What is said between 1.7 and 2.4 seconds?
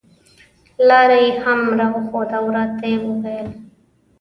راښوده